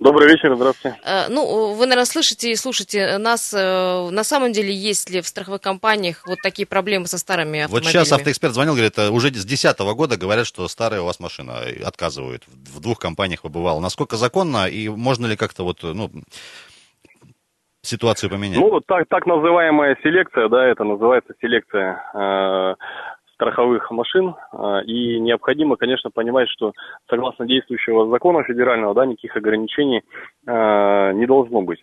[0.00, 0.98] Добрый вечер, здравствуйте.
[1.04, 3.54] Э, Ну, вы, наверное, слышите и слушаете нас.
[3.54, 7.64] э, На самом деле, есть ли в страховых компаниях вот такие проблемы со старыми Вот
[7.66, 7.92] автомобилями?
[7.92, 11.60] сейчас автоэксперт звонил, говорит, э, уже с 2010 года говорят, что старая у вас машина,
[11.86, 12.42] отказывают.
[12.48, 13.80] В двух компаниях побывал.
[13.80, 16.10] Насколько законно и можно ли как-то вот, ну,
[17.82, 18.58] ситуацию поменять?
[18.58, 22.76] Ну, так, так называемая селекция, да, это называется селекция
[23.34, 24.34] страховых машин.
[24.52, 26.72] Э, и необходимо, конечно, понимать, что
[27.08, 30.02] согласно действующего закона федерального, да, никаких ограничений
[30.46, 31.80] э, не должно быть.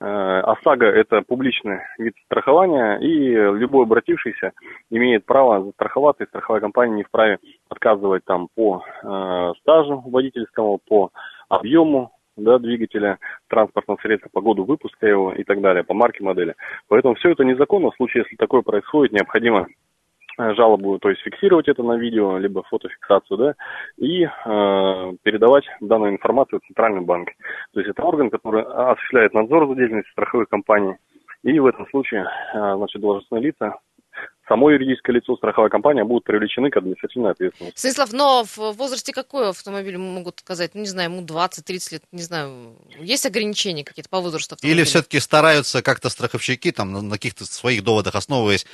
[0.00, 4.52] Э, ОСАГО– это публичный вид страхования, и любой обратившийся
[4.90, 11.10] имеет право застраховаться, и страховая компания не вправе отказывать там по э, стажу водительскому, по
[11.48, 16.54] объему да, двигателя, транспортного средства, по году выпуска его и так далее, по марке модели.
[16.88, 17.90] Поэтому все это незаконно.
[17.90, 19.66] В случае, если такое происходит, необходимо
[20.38, 23.54] жалобу, то есть фиксировать это на видео, либо фотофиксацию, да,
[23.96, 24.28] и э,
[25.22, 27.28] передавать данную информацию в Центральный банк.
[27.72, 30.94] То есть это орган, который осуществляет надзор за деятельностью страховых компаний,
[31.42, 33.74] и в этом случае, э, значит, должностные лица,
[34.48, 37.78] само юридическое лицо, страховая компания будут привлечены к административной ответственности.
[37.78, 40.74] Станислав, но в возрасте какой автомобиль могут сказать?
[40.74, 42.76] Ну, не знаю, ему 20-30 лет, не знаю.
[43.00, 44.80] Есть ограничения какие-то по возрасту автомобиля?
[44.80, 48.66] Или все-таки стараются как-то страховщики, там, на на каких-то своих доводах основываясь,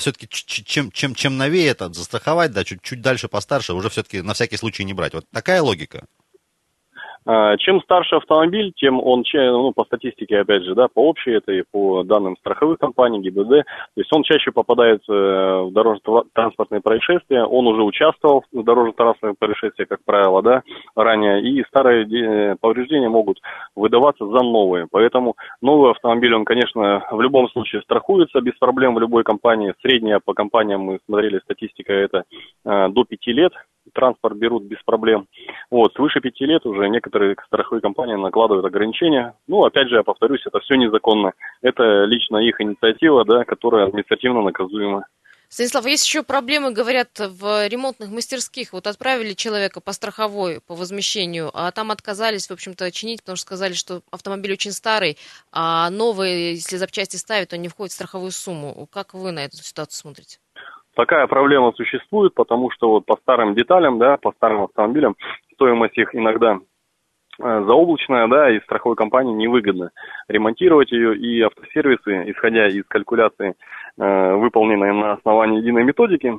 [0.00, 4.34] все-таки чем, чем, чем новее это застраховать, да, чуть, чуть дальше постарше, уже все-таки на
[4.34, 5.14] всякий случай не брать.
[5.14, 6.06] Вот такая логика.
[7.26, 11.64] А, Чем старше автомобиль, тем он, ну, по статистике, опять же, да, по общей этой,
[11.68, 13.64] по данным страховых компаний, ГИБДД, то
[13.96, 20.04] есть он чаще попадает э, в дорожно-транспортные происшествия, он уже участвовал в дорожно-транспортных происшествиях, как
[20.04, 20.62] правило, да,
[20.94, 23.40] ранее, и старые де- повреждения могут
[23.74, 29.00] выдаваться за новые, поэтому новый автомобиль, он, конечно, в любом случае страхуется без проблем в
[29.00, 32.22] любой компании, средняя по компаниям, мы смотрели статистика, это
[32.64, 33.52] э, до 5 лет,
[33.92, 35.26] транспорт берут без проблем.
[35.70, 39.34] Вот, свыше пяти лет уже некоторые страховые компании накладывают ограничения.
[39.46, 41.32] Ну, опять же, я повторюсь, это все незаконно.
[41.62, 45.04] Это лично их инициатива, да, которая административно наказуема.
[45.48, 48.72] Станислав, есть еще проблемы, говорят, в ремонтных мастерских.
[48.72, 53.46] Вот отправили человека по страховой, по возмещению, а там отказались, в общем-то, чинить, потому что
[53.46, 55.18] сказали, что автомобиль очень старый,
[55.52, 58.88] а новые, если запчасти ставят, то не входит в страховую сумму.
[58.90, 60.38] Как вы на эту ситуацию смотрите?
[60.96, 65.14] Такая проблема существует, потому что вот по старым деталям, да, по старым автомобилям
[65.52, 66.58] стоимость их иногда
[67.38, 69.90] э, заоблачная, да, и страховой компании невыгодно
[70.26, 73.56] ремонтировать ее, и автосервисы, исходя из калькуляции,
[73.98, 76.32] э, выполненной на основании единой методики,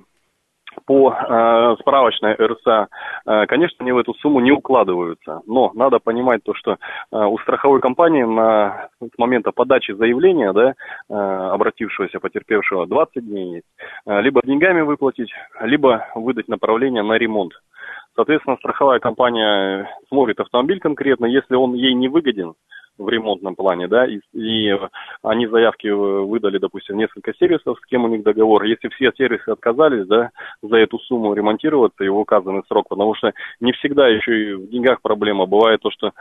[0.86, 2.88] по э, справочной РСА,
[3.26, 5.42] э, конечно, они в эту сумму не укладываются.
[5.46, 6.76] Но надо понимать то, что э,
[7.12, 10.74] у страховой компании на, с момента подачи заявления, да,
[11.10, 13.68] э, обратившегося, потерпевшего, 20 дней есть.
[14.06, 17.54] Э, либо деньгами выплатить, либо выдать направление на ремонт.
[18.18, 22.56] Соответственно, страховая компания смотрит автомобиль конкретно, если он ей не выгоден,
[22.98, 24.76] в ремонтном плане, да, и, и
[25.22, 28.64] они заявки выдали, допустим, несколько сервисов, с кем у них договор.
[28.64, 33.34] Если все сервисы отказались, да, за эту сумму ремонтироваться и в указанный срок, потому что
[33.60, 35.46] не всегда еще и в деньгах проблема.
[35.46, 36.12] Бывает то, что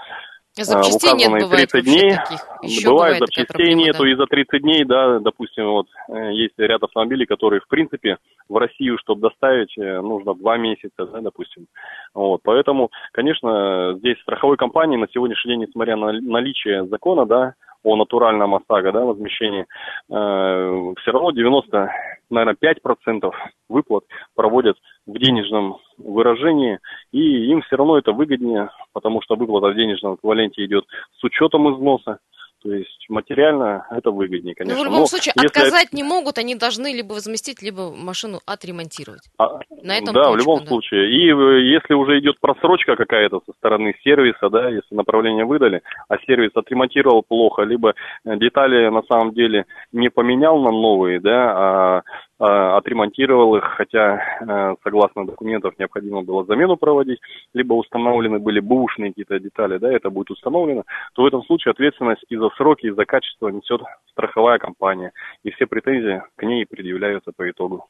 [0.65, 2.17] Запчастей в нет, указанные бывает 30 вообще дней.
[2.17, 2.41] таких.
[2.63, 4.09] Еще бывает, бывает запчастей проблема, нету, да.
[4.11, 8.57] и за 30 дней, да, допустим, вот э, есть ряд автомобилей, которые, в принципе, в
[8.57, 11.67] Россию, чтобы доставить, э, нужно два месяца, да, допустим.
[12.15, 17.55] Вот, поэтому, конечно, здесь страховой компании на сегодняшний день, несмотря на наличие закона, да,
[17.87, 19.65] о натуральном ОСАГО, да, возмещении,
[20.11, 21.91] э, все равно 90,
[22.31, 23.33] наверное, 5%
[23.69, 26.81] выплат проводят в денежном выражении,
[27.13, 30.85] и им все равно это выгоднее, потому что выплата в денежном эквиваленте идет
[31.17, 32.19] с учетом износа,
[32.67, 34.83] то есть материально это выгоднее, Ну, конечно.
[34.83, 39.23] в любом Но случае, отказать не могут, они должны либо возместить, либо машину отремонтировать.
[39.39, 40.67] А, На этом да, в точка, любом да.
[40.67, 41.11] случае.
[41.13, 46.19] И э, если уже идет просрочка какая-то со стороны сервиса, да, если направление выдали, а
[46.27, 52.03] сервис отремонтировал плохо, либо э, детали на самом деле не поменял на новые, да, а
[52.39, 57.21] отремонтировал их, хотя э, согласно документов необходимо было замену проводить,
[57.55, 62.25] либо установлены были бэушные какие-то детали, да, это будет установлено, то в этом случае ответственность
[62.29, 65.13] и за сроки, и за качество несет страховая компания.
[65.45, 67.87] И все претензии к ней предъявляются по итогу.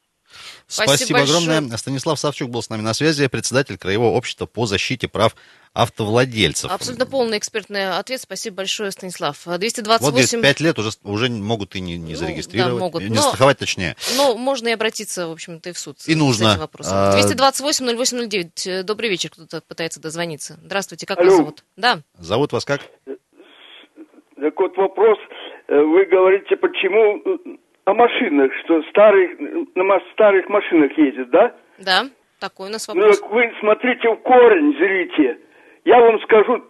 [0.67, 1.37] Спасибо Спасибо, большое.
[1.57, 1.77] огромное.
[1.77, 5.35] Станислав Савчук был с нами на связи, председатель Краевого общества по защите прав
[5.73, 6.71] автовладельцев.
[6.71, 8.19] Абсолютно полный экспертный ответ.
[8.19, 9.37] Спасибо большое, Станислав.
[9.45, 10.41] Вот, говорит, 228...
[10.41, 13.03] 5 лет уже, уже могут и не, не Ну, зарегистрировать, да, могут.
[13.03, 13.95] не Но- страховать точнее.
[14.15, 15.97] Ну, можно и обратиться, в общем-то, и в суд.
[16.07, 16.49] И с нужно.
[16.51, 16.93] этим вопросом.
[16.95, 18.65] А- 228-0809.
[18.67, 19.29] Э, Добрый вечер.
[19.29, 20.57] Кто-то пытается дозвониться.
[20.63, 21.05] Здравствуйте.
[21.05, 21.29] Как Алло.
[21.29, 21.63] вас зовут?
[21.75, 22.01] Да.
[22.17, 22.81] Зовут вас как?
[23.05, 25.17] Так вот вопрос,
[25.67, 27.57] э, вы говорите, почему э,
[27.87, 29.39] о машинах, что старых,
[29.75, 31.55] на старых машинах ездят, да?
[31.79, 32.01] Да.
[32.41, 33.19] Такой у нас Ну, вопрос.
[33.21, 35.37] так вы смотрите в корень, зрите.
[35.85, 36.63] Я вам скажу,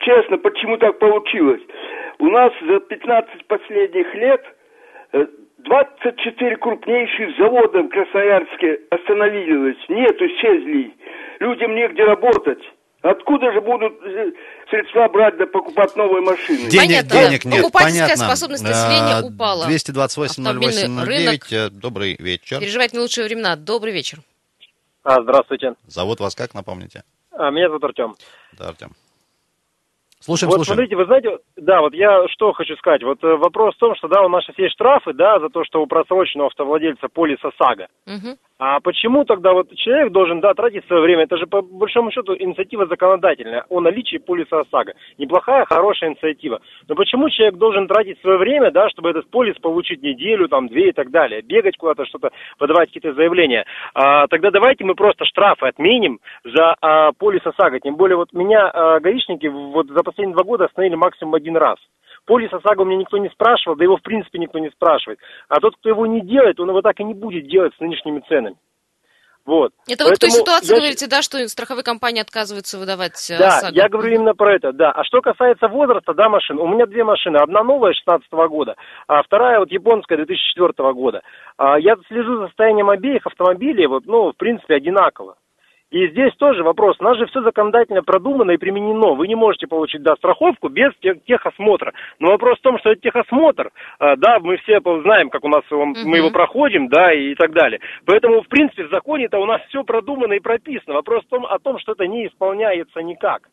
[0.00, 1.62] честно, почему так получилось.
[2.18, 4.44] У нас за 15 последних лет
[5.14, 5.26] э,
[5.58, 9.82] 24 крупнейших завода в Красноярске остановились.
[9.88, 10.92] Нет, исчезли.
[11.40, 12.62] Людям негде работать.
[13.02, 14.30] Откуда же будут э,
[14.68, 16.68] средства брать да покупать новые машины?
[16.68, 17.50] Денег, Понятно, денег да.
[17.50, 18.24] нет, Покупательская понятно.
[18.26, 19.64] способность населения А, упала.
[19.64, 21.72] 228 Автомобильный 08 09.
[21.80, 22.60] Добрый вечер.
[22.60, 23.56] Переживать не лучшие времена.
[23.56, 24.18] Добрый вечер.
[25.02, 25.74] А, здравствуйте.
[25.86, 27.02] Зовут вас как, напомните?
[27.32, 28.16] А, меня зовут Артем.
[28.58, 28.92] Да, Артем.
[30.22, 30.76] Слушаем, вот слушаем.
[30.76, 33.02] смотрите, вы знаете, да, вот я что хочу сказать.
[33.02, 35.64] Вот э, вопрос в том, что да, у нас сейчас есть штрафы, да, за то,
[35.64, 37.88] что у просроченного автовладельца полиса САГА.
[38.06, 38.36] Мгм.
[38.60, 41.22] А почему тогда вот человек должен, да, тратить свое время?
[41.22, 44.92] Это же по большому счету инициатива законодательная о наличии полиса ОСАГО.
[45.16, 46.60] Неплохая, хорошая инициатива.
[46.86, 50.90] Но почему человек должен тратить свое время, да, чтобы этот полис получить неделю, там, две
[50.90, 51.40] и так далее?
[51.40, 53.64] Бегать куда-то, что-то, подавать какие-то заявления.
[53.94, 57.80] А, тогда давайте мы просто штрафы отменим за а, полис ОСАГО.
[57.80, 61.76] Тем более вот меня а, гаишники вот за последние два года остановили максимум один раз.
[62.26, 65.18] Полис ОСАГО у меня никто не спрашивал, да его в принципе никто не спрашивает.
[65.48, 68.22] А тот, кто его не делает, он его так и не будет делать с нынешними
[68.28, 68.56] ценами.
[69.46, 69.72] Вот.
[69.88, 73.38] Это вы к той Поэтому ситуации я говорите, да, что страховые компании отказываются выдавать э,
[73.38, 73.74] Да, ОСАГО?
[73.74, 74.92] я говорю именно про это, да.
[74.92, 77.38] А что касается возраста, да, машин, у меня две машины.
[77.38, 78.76] Одна новая 16 года,
[79.08, 81.22] а вторая вот японская 2004 года.
[81.56, 85.36] А, я слежу за состоянием обеих автомобилей, вот, ну, в принципе, одинаково.
[85.90, 86.96] И здесь тоже вопрос.
[87.00, 89.14] У нас же все законодательно продумано и применено.
[89.14, 91.92] Вы не можете получить, да, страховку без тех- техосмотра.
[92.20, 95.62] Но вопрос в том, что это техосмотр, а, да, мы все знаем, как у нас
[95.70, 97.80] он- мы его проходим, да, и так далее.
[98.06, 100.94] Поэтому, в принципе, в законе-то у нас все продумано и прописано.
[100.94, 103.48] Вопрос в том, о том, что это не исполняется никак.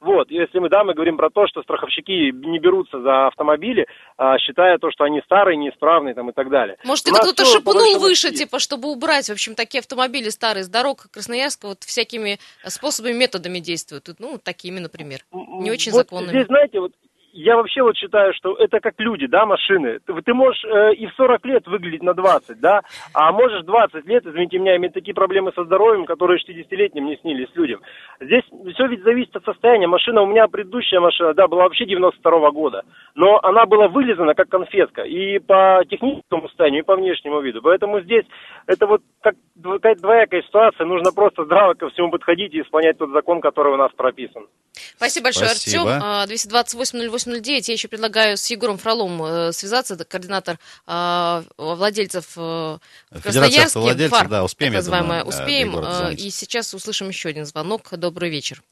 [0.00, 4.38] Вот, если мы, да, мы говорим про то, что страховщики не берутся за автомобили, а,
[4.38, 6.76] считая то, что они старые, неисправные там и так далее.
[6.84, 11.06] Может, это кто-то шипнул выше, типа, чтобы убрать, в общем, такие автомобили старые с дорог
[11.10, 14.08] Красноярска вот всякими способами, методами действуют.
[14.18, 15.20] Ну, такими, например.
[15.32, 16.30] Не очень вот законными.
[16.30, 16.92] Здесь, знаете, вот
[17.36, 19.98] я вообще вот считаю, что это как люди, да, машины.
[20.06, 22.80] Ты, ты можешь э, и в 40 лет выглядеть на 20, да,
[23.12, 27.48] а можешь 20 лет, извините меня, иметь такие проблемы со здоровьем, которые 60-летним не снились
[27.54, 27.80] людям.
[28.20, 28.42] Здесь
[28.74, 29.86] все ведь зависит от состояния.
[29.86, 32.82] Машина, у меня предыдущая машина, да, была вообще 92-го года,
[33.14, 37.60] но она была вылезана как конфетка и по техническому состоянию, и по внешнему виду.
[37.62, 38.24] Поэтому здесь
[38.66, 43.10] это вот как какая-то двоякая ситуация, нужно просто здраво ко всему подходить и исполнять тот
[43.10, 44.46] закон, который у нас прописан.
[44.96, 45.96] Спасибо большое, Спасибо.
[45.96, 46.28] Артем.
[46.28, 47.64] 228 08 8.09.
[47.66, 52.78] Я еще предлагаю с Егором Фролом э, связаться, это координатор э, владельцев э,
[53.22, 53.78] Красноярске.
[53.78, 55.24] Владельцев, да, успеем, так называемое.
[55.24, 55.78] Думаю, успеем.
[55.78, 57.88] Э, и сейчас услышим еще один звонок.
[57.92, 58.62] Добрый вечер.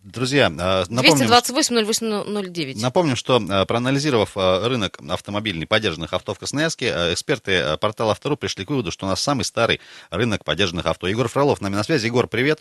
[0.00, 8.36] Друзья, напомним, 228 Напомним, что проанализировав рынок автомобильных поддержанных авто в Красноярске, эксперты портала «Автору»
[8.38, 11.08] пришли к выводу, что у нас самый старый рынок поддержанных авто.
[11.08, 12.06] Егор Фролов нами на связи.
[12.06, 12.60] Егор, привет.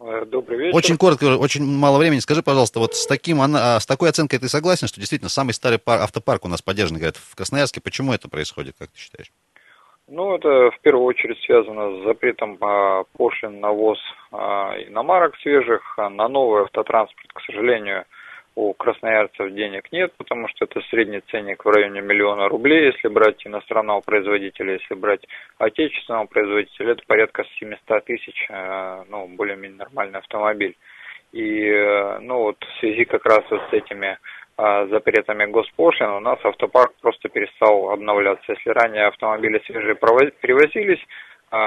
[0.00, 0.76] Э, Добрый вечер.
[0.76, 2.20] Очень коротко, очень мало времени.
[2.20, 5.78] Скажи, пожалуйста, вот с, таким, а, с такой оценкой ты согласен, что действительно самый старый
[5.78, 7.80] пар- автопарк у нас поддержанный, говорят, в Красноярске.
[7.82, 9.30] Почему это происходит, как ты считаешь?
[10.08, 13.98] Ну, это в первую очередь связано с запретом а, пошлин на ввоз
[14.32, 15.82] а, иномарок свежих.
[15.98, 18.06] А на новый автотранспорт, к сожалению,
[18.56, 23.46] у красноярцев денег нет, потому что это средний ценник в районе миллиона рублей, если брать
[23.46, 25.26] иностранного производителя, если брать
[25.58, 30.76] отечественного производителя, это порядка 700 тысяч, э, ну, более-менее нормальный автомобиль.
[31.32, 34.18] И, э, ну, вот в связи как раз вот с этими
[34.56, 38.52] а, запретами госпошлин у нас автопарк просто перестал обновляться.
[38.52, 41.00] Если ранее автомобили свежие привозились,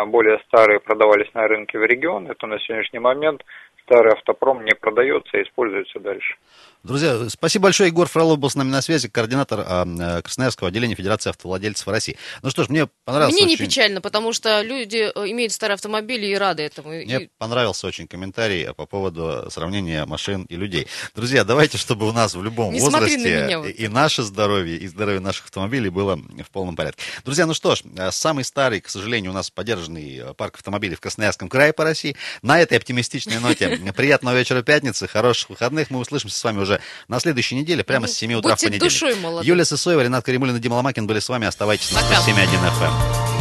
[0.08, 3.43] более старые продавались на рынке в регионе, то на сегодняшний момент
[3.86, 6.36] старый автопром не продается и используется дальше.
[6.84, 7.88] Друзья, спасибо большое.
[7.88, 12.17] Егор Фролов был с нами на связи, координатор а, э, Красноярского отделения Федерации автовладельцев России.
[12.41, 13.65] Ну что ж, мне понравился Мне не очень...
[13.65, 16.91] печально, потому что люди э, имеют старые автомобили и рады этому.
[16.93, 20.88] И- Мне понравился очень комментарий по поводу сравнения машин и людей.
[21.15, 23.69] Друзья, давайте, чтобы у нас в любом Не смотри на возрасте меня вот.
[23.69, 27.02] и наше здоровье, и здоровье наших автомобилей было в полном порядке.
[27.24, 30.96] Друзья, ну что ж, э, самый старый, к сожалению, у нас поддержанный э, парк автомобилей
[30.96, 32.17] в Красноярском крае по России.
[32.41, 35.90] На этой оптимистичной ноте приятного вечера пятницы, хороших выходных.
[35.90, 38.92] Мы услышимся с вами уже на следующей неделе, прямо с 7 утра Будьте в понедельник.
[38.92, 39.46] душой.
[39.46, 41.48] Юлия Сысоева, Ренат Каримулин и Дима Ломакин были с вами.
[41.48, 42.48] Оставайтесь на 107.1
[42.80, 43.33] FM.